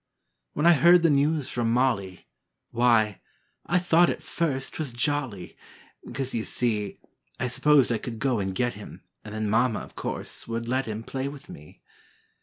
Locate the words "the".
1.03-1.11